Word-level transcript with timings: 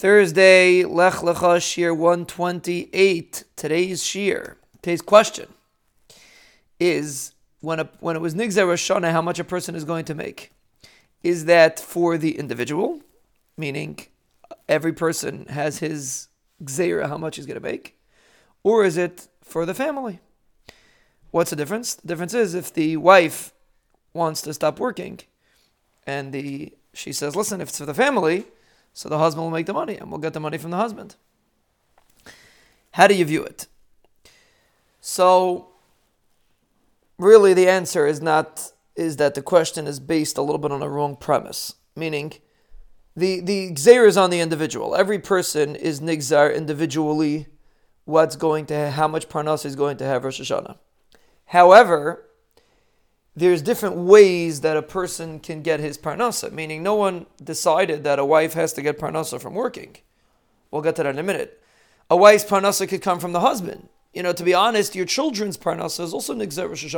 Thursday, 0.00 0.82
Lech 0.82 1.16
Lecha 1.16 1.58
Shiur 1.58 1.94
128. 1.94 3.44
Today's 3.54 4.02
Shiur, 4.02 4.54
today's 4.80 5.02
question 5.02 5.52
is 6.78 7.34
when, 7.60 7.80
a, 7.80 7.88
when 8.00 8.16
it 8.16 8.20
was 8.20 8.34
Nigzer 8.34 8.66
Roshana, 8.66 9.12
how 9.12 9.20
much 9.20 9.38
a 9.38 9.44
person 9.44 9.74
is 9.74 9.84
going 9.84 10.06
to 10.06 10.14
make. 10.14 10.52
Is 11.22 11.44
that 11.44 11.78
for 11.78 12.16
the 12.16 12.38
individual, 12.38 13.02
meaning 13.58 13.98
every 14.70 14.94
person 14.94 15.44
has 15.50 15.80
his 15.80 16.28
Gzeira, 16.64 17.06
how 17.06 17.18
much 17.18 17.36
he's 17.36 17.44
going 17.44 17.60
to 17.60 17.68
make? 17.68 17.98
Or 18.62 18.86
is 18.86 18.96
it 18.96 19.28
for 19.44 19.66
the 19.66 19.74
family? 19.74 20.20
What's 21.30 21.50
the 21.50 21.56
difference? 21.56 21.96
The 21.96 22.08
difference 22.08 22.32
is 22.32 22.54
if 22.54 22.72
the 22.72 22.96
wife 22.96 23.52
wants 24.14 24.40
to 24.42 24.54
stop 24.54 24.80
working 24.80 25.20
and 26.06 26.32
the 26.32 26.72
she 26.94 27.12
says, 27.12 27.36
listen, 27.36 27.60
if 27.60 27.68
it's 27.68 27.78
for 27.78 27.84
the 27.84 27.92
family, 27.92 28.46
so 28.92 29.08
the 29.08 29.18
husband 29.18 29.44
will 29.44 29.50
make 29.50 29.66
the 29.66 29.72
money 29.72 29.96
and 29.96 30.10
we'll 30.10 30.20
get 30.20 30.32
the 30.32 30.40
money 30.40 30.58
from 30.58 30.70
the 30.70 30.76
husband. 30.76 31.16
How 32.92 33.06
do 33.06 33.14
you 33.14 33.24
view 33.24 33.44
it? 33.44 33.66
So 35.00 35.68
really 37.18 37.54
the 37.54 37.68
answer 37.68 38.06
is 38.06 38.20
not 38.20 38.72
is 38.96 39.16
that 39.16 39.34
the 39.34 39.42
question 39.42 39.86
is 39.86 40.00
based 40.00 40.36
a 40.36 40.42
little 40.42 40.58
bit 40.58 40.72
on 40.72 40.82
a 40.82 40.88
wrong 40.88 41.16
premise. 41.16 41.74
Meaning 41.96 42.32
the 43.16 43.40
the 43.40 43.70
gzeir 43.72 44.06
is 44.06 44.16
on 44.16 44.30
the 44.30 44.40
individual. 44.40 44.94
Every 44.94 45.18
person 45.18 45.76
is 45.76 46.00
nigzar 46.00 46.54
individually 46.54 47.46
what's 48.04 48.36
going 48.36 48.66
to 48.66 48.90
how 48.90 49.08
much 49.08 49.28
parnas 49.28 49.64
is 49.64 49.76
going 49.76 49.96
to 49.98 50.04
have 50.04 50.24
Rosh 50.24 50.40
Hashanah. 50.40 50.78
However, 51.46 52.29
there's 53.36 53.62
different 53.62 53.96
ways 53.96 54.60
that 54.62 54.76
a 54.76 54.82
person 54.82 55.38
can 55.38 55.62
get 55.62 55.80
his 55.80 55.96
parnasa, 55.96 56.50
meaning 56.52 56.82
no 56.82 56.94
one 56.94 57.26
decided 57.42 58.04
that 58.04 58.18
a 58.18 58.24
wife 58.24 58.54
has 58.54 58.72
to 58.74 58.82
get 58.82 58.98
parnasa 58.98 59.40
from 59.40 59.54
working. 59.54 59.96
We'll 60.70 60.82
get 60.82 60.96
to 60.96 61.04
that 61.04 61.10
in 61.10 61.18
a 61.18 61.22
minute. 61.22 61.62
A 62.10 62.16
wife's 62.16 62.44
parnasa 62.44 62.88
could 62.88 63.02
come 63.02 63.20
from 63.20 63.32
the 63.32 63.40
husband. 63.40 63.88
You 64.12 64.24
know, 64.24 64.32
to 64.32 64.42
be 64.42 64.54
honest, 64.54 64.96
your 64.96 65.06
children's 65.06 65.56
parnasa 65.56 66.00
is 66.00 66.12
also 66.12 66.34
nigzer 66.34 66.68
Rosh. 66.68 66.94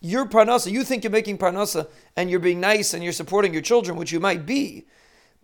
Your 0.00 0.26
parnasa, 0.26 0.70
you 0.70 0.84
think 0.84 1.04
you're 1.04 1.10
making 1.10 1.38
parnasa 1.38 1.88
and 2.16 2.30
you're 2.30 2.40
being 2.40 2.60
nice 2.60 2.94
and 2.94 3.02
you're 3.02 3.12
supporting 3.12 3.52
your 3.52 3.62
children, 3.62 3.96
which 3.96 4.12
you 4.12 4.20
might 4.20 4.46
be, 4.46 4.86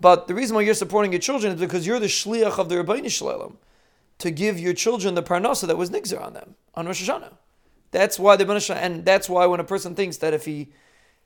but 0.00 0.28
the 0.28 0.34
reason 0.34 0.54
why 0.54 0.62
you're 0.62 0.74
supporting 0.74 1.12
your 1.12 1.20
children 1.20 1.52
is 1.52 1.60
because 1.60 1.86
you're 1.86 1.98
the 1.98 2.06
shliach 2.06 2.58
of 2.58 2.68
the 2.68 2.76
Rabbeinu 2.76 3.10
Shalom 3.10 3.58
to 4.18 4.30
give 4.30 4.58
your 4.58 4.74
children 4.74 5.14
the 5.14 5.22
parnasa 5.22 5.66
that 5.66 5.76
was 5.76 5.90
nigzer 5.90 6.20
on 6.20 6.34
them 6.34 6.54
on 6.74 6.86
Rosh 6.86 7.08
Hashanah. 7.08 7.34
That's 7.90 8.18
why 8.18 8.36
the 8.36 8.44
Banasha, 8.44 8.76
and 8.76 9.04
that's 9.04 9.28
why 9.28 9.46
when 9.46 9.60
a 9.60 9.64
person 9.64 9.94
thinks 9.94 10.18
that 10.18 10.34
if 10.34 10.44
he 10.44 10.68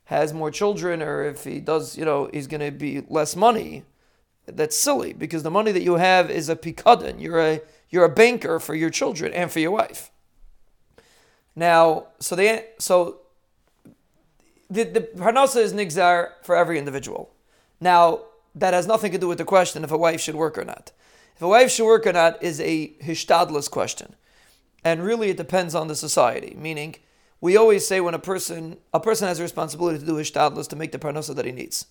has 0.05 0.33
more 0.33 0.51
children 0.51 1.03
or 1.03 1.25
if 1.25 1.45
he 1.45 1.61
does, 1.61 1.97
you 1.97 2.05
know, 2.05 2.29
he's 2.33 2.47
going 2.47 2.61
to 2.61 2.71
be 2.71 3.03
less 3.09 3.35
money, 3.35 3.85
that's 4.47 4.77
silly 4.77 5.13
because 5.13 5.43
the 5.43 5.51
money 5.51 5.73
that 5.73 5.83
you 5.83 5.95
have 5.95 6.31
is 6.31 6.49
a 6.49 6.57
pikadon. 6.57 7.21
You're 7.21 7.41
a 7.41 7.61
you're 7.91 8.05
a 8.05 8.09
banker 8.09 8.59
for 8.59 8.75
your 8.75 8.91
children 8.91 9.33
and 9.33 9.51
for 9.51 9.61
your 9.61 9.71
wife. 9.71 10.11
Now, 11.55 12.09
so 12.19 12.35
the 12.35 12.65
so 12.79 13.21
the 14.71 14.85
the 14.85 15.01
parnasa 15.01 15.57
is 15.57 15.73
nigzar 15.73 16.31
for 16.43 16.57
every 16.57 16.79
individual. 16.79 17.33
Now 17.81 18.23
that 18.55 18.75
has 18.75 18.87
nothing 18.87 19.13
to 19.13 19.19
do 19.19 19.29
with 19.29 19.39
the 19.39 19.45
question 19.45 19.85
if 19.85 19.91
a 19.91 19.97
wife 19.97 20.21
should 20.21 20.35
work 20.35 20.59
or 20.59 20.65
not. 20.65 20.93
If 21.37 21.43
a 21.43 21.49
wife 21.49 21.71
should 21.71 21.87
work 21.87 22.07
or 22.07 22.13
not 22.13 22.43
is 22.43 22.61
a 22.61 22.89
hishtadlus 23.03 23.71
question 23.71 24.15
and 24.85 25.03
really 25.03 25.31
it 25.31 25.37
depends 25.37 25.75
on 25.75 25.89
the 25.89 25.95
society. 25.95 26.57
Meaning, 26.59 26.97
we 27.41 27.57
always 27.57 27.87
say 27.87 28.01
when 28.01 28.15
a 28.15 28.19
person 28.19 28.79
a 28.93 29.01
person 29.01 29.29
has 29.29 29.41
a 29.41 29.43
responsibility 29.43 29.99
to 29.99 30.07
do 30.07 30.17
his 30.17 30.31
shtadlus 30.31 30.69
to 30.69 30.77
make 30.77 30.93
the 30.93 30.99
parnasa 30.99 31.35
that 31.35 31.45
he 31.45 31.53
needs. 31.53 31.87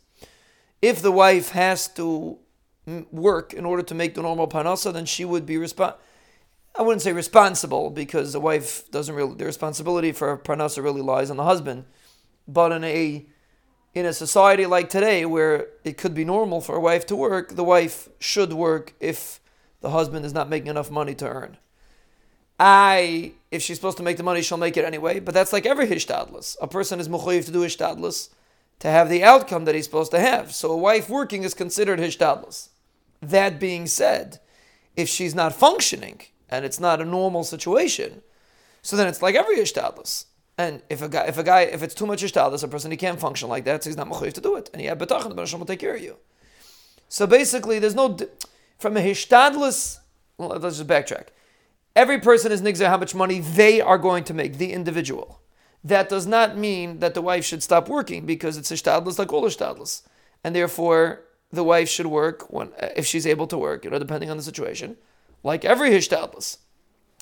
If 0.82 1.02
the 1.02 1.12
wife 1.12 1.50
has 1.50 1.88
to 1.90 2.40
work 3.12 3.54
in 3.54 3.66
order 3.66 3.84
to 3.84 3.94
make 3.94 4.16
the 4.16 4.22
normal 4.22 4.48
parnasa, 4.48 4.92
then 4.92 5.06
she 5.06 5.24
would 5.24 5.46
be 5.46 5.56
respon- 5.56 5.96
I 6.76 6.82
wouldn't 6.82 7.02
say 7.02 7.14
responsible 7.14 7.90
because 7.90 8.34
the 8.34 8.40
wife 8.40 8.90
doesn't 8.92 9.14
really 9.14 9.36
the 9.36 9.46
responsibility 9.46 10.12
for 10.12 10.38
parnasa 10.38 10.82
really 10.82 11.02
lies 11.02 11.30
on 11.30 11.38
the 11.38 11.44
husband. 11.44 11.86
But 12.48 12.72
in 12.72 12.84
a 12.84 13.26
in 13.94 14.06
a 14.06 14.14
society 14.14 14.66
like 14.66 14.90
today 14.90 15.26
where 15.26 15.68
it 15.84 15.98
could 15.98 16.14
be 16.14 16.24
normal 16.24 16.62
for 16.62 16.78
a 16.78 16.80
wife 16.80 17.06
to 17.08 17.16
work, 17.16 17.56
the 17.56 17.64
wife 17.64 18.08
should 18.20 18.54
work 18.54 18.94
if 19.00 19.42
the 19.82 19.90
husband 19.90 20.26
is 20.26 20.34
not 20.34 20.50
making 20.50 20.70
enough 20.70 20.90
money 20.90 21.14
to 21.16 21.28
earn. 21.28 21.58
I, 22.64 23.32
if 23.50 23.64
she's 23.64 23.78
supposed 23.78 23.98
to 23.98 24.04
make 24.04 24.18
the 24.18 24.24
money, 24.24 24.44
she'll 24.44 24.56
make 24.56 24.78
it 24.78 24.86
anyway. 24.86 25.20
But 25.20 25.34
that's 25.34 25.52
like 25.52 25.66
every 25.66 25.88
hishtadlus. 25.88 26.56
A 26.62 26.68
person 26.68 27.00
is 27.00 27.10
mechuyev 27.10 27.46
to 27.46 27.52
do 27.52 27.66
hishtadlus 27.66 28.30
to 28.80 28.88
have 28.88 29.10
the 29.10 29.24
outcome 29.24 29.66
that 29.66 29.74
he's 29.74 29.86
supposed 29.86 30.12
to 30.12 30.20
have. 30.20 30.54
So 30.54 30.72
a 30.72 30.78
wife 30.78 31.10
working 31.10 31.42
is 31.42 31.56
considered 31.56 31.98
hishtadlus. 31.98 32.70
That 33.20 33.60
being 33.60 33.88
said, 33.88 34.40
if 34.96 35.10
she's 35.10 35.34
not 35.34 35.56
functioning 35.56 36.22
and 36.50 36.64
it's 36.64 36.80
not 36.80 37.02
a 37.02 37.06
normal 37.06 37.44
situation, 37.44 38.22
so 38.84 38.96
then 38.96 39.08
it's 39.08 39.24
like 39.24 39.34
every 39.34 39.58
hishtadlus. 39.58 40.26
And 40.56 40.84
if 40.88 41.02
a 41.02 41.10
guy, 41.10 41.26
if 41.26 41.40
a 41.40 41.44
guy, 41.44 41.62
if 41.62 41.82
it's 41.82 41.96
too 41.96 42.06
much 42.06 42.22
hishtadlus, 42.22 42.64
a 42.64 42.68
person 42.68 42.92
he 42.92 42.98
can't 42.98 43.20
function 43.20 43.50
like 43.50 43.64
that, 43.64 43.84
so 43.84 43.90
he's 43.90 43.98
not 43.98 44.08
mechuyev 44.08 44.34
to 44.34 44.42
do 44.42 44.56
it. 44.56 44.70
And 44.72 44.82
he 44.82 44.88
have 44.88 45.00
bitachon, 45.00 45.36
the 45.36 45.58
will 45.58 45.66
take 45.66 45.80
care 45.80 45.96
of 45.96 46.04
you. 46.04 46.18
So 47.10 47.26
basically, 47.26 47.80
there's 47.80 47.96
no 47.96 48.16
from 48.78 48.98
a 48.98 49.02
hishtadlus. 49.02 49.98
Well, 50.38 50.50
let's 50.50 50.78
just 50.78 50.88
backtrack 50.88 51.30
Every 51.96 52.20
person 52.20 52.52
is 52.52 52.62
nigzer 52.62 52.88
how 52.88 52.98
much 52.98 53.14
money 53.14 53.40
they 53.40 53.82
are 53.82 53.98
going 53.98 54.24
to 54.26 54.34
make, 54.34 54.58
the 54.58 54.72
individual. 54.72 55.42
That 55.84 56.10
does 56.10 56.26
not 56.28 56.58
mean 56.58 57.00
that 57.00 57.14
the 57.14 57.22
wife 57.22 57.44
should 57.44 57.64
stop 57.64 57.90
working 57.90 58.26
because 58.26 58.58
it's 58.58 58.72
a 58.72 58.76
shtadlus 58.76 59.20
like 59.20 59.34
all 59.34 59.44
shtadlus. 59.44 60.04
And 60.44 60.56
therefore, 60.56 61.24
the 61.52 61.64
wife 61.64 61.90
should 61.90 62.08
work 62.08 62.52
when, 62.52 62.72
if 62.96 63.06
she's 63.06 63.28
able 63.28 63.48
to 63.48 63.58
work, 63.58 63.84
you 63.84 63.92
know, 63.92 64.00
depending 64.00 64.30
on 64.30 64.38
the 64.38 64.44
situation, 64.44 64.98
like 65.44 65.66
every 65.66 65.90
hishtadlus. 65.90 66.58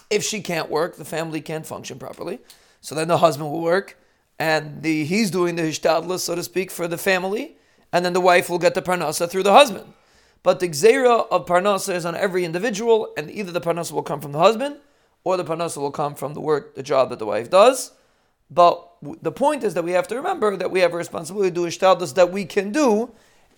If 0.10 0.24
she 0.24 0.42
can't 0.42 0.70
work, 0.70 0.98
the 0.98 1.06
family 1.06 1.42
can't 1.42 1.66
function 1.66 1.98
properly. 1.98 2.40
So 2.82 2.96
then 2.96 3.08
the 3.08 3.18
husband 3.18 3.52
will 3.52 3.62
work, 3.62 3.98
and 4.38 4.82
the, 4.82 5.04
he's 5.04 5.32
doing 5.32 5.56
the 5.56 5.64
hishtadlus, 5.64 6.20
so 6.20 6.36
to 6.36 6.44
speak, 6.44 6.72
for 6.72 6.88
the 6.88 6.98
family, 6.98 7.58
and 7.92 8.06
then 8.06 8.14
the 8.14 8.22
wife 8.22 8.50
will 8.50 8.60
get 8.60 8.74
the 8.74 8.82
parnasa 8.82 9.30
through 9.30 9.44
the 9.44 9.54
husband. 9.54 9.94
But 10.42 10.60
the 10.60 10.70
Gzeira 10.70 11.28
of 11.30 11.46
Parnasa 11.46 11.94
is 11.94 12.06
on 12.06 12.16
every 12.16 12.46
individual, 12.46 13.14
and 13.18 13.30
either 13.30 13.52
the 13.52 13.62
Parnasa 13.62 13.92
will 13.92 14.04
come 14.04 14.22
from 14.22 14.32
the 14.32 14.40
husband, 14.40 14.78
or 15.24 15.36
the 15.36 15.44
Parnasa 15.44 15.78
will 15.78 15.92
come 15.92 16.16
from 16.16 16.34
the 16.34 16.42
work, 16.42 16.76
the 16.76 16.84
job 16.84 17.10
that 17.10 17.20
the 17.20 17.26
wife 17.26 17.50
does. 17.50 17.92
But 18.50 18.88
the 19.22 19.32
point 19.32 19.64
is 19.64 19.74
that 19.74 19.84
we 19.84 19.92
have 19.92 20.08
to 20.08 20.16
remember 20.16 20.56
that 20.56 20.72
we 20.72 20.80
have 20.80 20.94
a 20.94 20.98
responsibility 20.98 21.52
to 21.52 21.56
do 21.56 21.68
ishtadlus 21.68 22.16
that 22.16 22.32
we 22.32 22.46
can 22.46 22.72
do, 22.72 23.12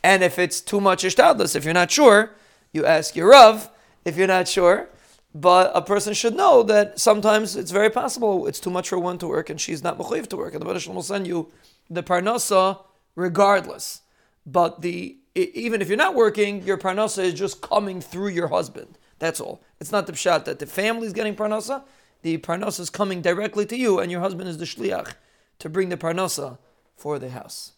and 0.04 0.24
if 0.24 0.40
it's 0.40 0.60
too 0.60 0.82
much 0.82 1.04
ishtadlus, 1.04 1.56
if 1.56 1.64
you're 1.64 1.74
not 1.74 1.92
sure, 1.92 2.32
you 2.74 2.86
ask 2.86 3.16
your 3.16 3.30
Rav 3.30 3.70
if 4.04 4.18
you're 4.18 4.28
not 4.28 4.48
sure. 4.48 4.90
But 5.34 5.72
a 5.74 5.82
person 5.82 6.14
should 6.14 6.36
know 6.36 6.62
that 6.64 7.00
sometimes 7.00 7.56
it's 7.56 7.72
very 7.72 7.90
possible 7.90 8.48
it's 8.48 8.60
too 8.60 8.70
much 8.70 8.90
for 8.90 9.00
one 9.00 9.18
to 9.20 9.28
work 9.28 9.50
and 9.50 9.62
she's 9.62 9.82
not 9.82 9.98
mechayiv 9.98 10.28
to 10.28 10.38
work, 10.38 10.54
and 10.54 10.62
the 10.62 10.66
Baruch 10.66 10.88
will 10.88 11.02
send 11.02 11.26
you 11.26 11.52
the 11.90 12.04
parnasa 12.04 12.80
regardless. 13.16 14.02
But 14.46 14.82
the 14.82 15.21
even 15.36 15.82
if 15.82 15.88
you're 15.88 15.98
not 15.98 16.16
working, 16.16 16.64
your 16.64 16.78
parnasa 16.78 17.24
is 17.24 17.34
just 17.34 17.62
coming 17.62 18.02
through 18.02 18.30
your 18.30 18.50
husband. 18.50 18.98
That's 19.20 19.40
all. 19.40 19.62
It's 19.80 19.92
not 19.92 20.08
the 20.08 20.14
pshat 20.14 20.46
that 20.46 20.60
the 20.60 20.66
family 20.66 21.08
is 21.08 21.14
getting 21.14 21.36
parnasa. 21.36 21.84
The 22.22 22.38
parnasa 22.40 22.82
is 22.82 22.90
coming 22.90 23.22
directly 23.22 23.66
to 23.68 23.78
you, 23.78 24.00
and 24.00 24.12
your 24.12 24.22
husband 24.22 24.50
is 24.50 24.58
the 24.58 24.66
shliach 24.66 25.14
to 25.60 25.70
bring 25.70 25.90
the 25.90 25.98
parnasa 25.98 26.58
for 26.96 27.20
the 27.20 27.30
house. 27.30 27.74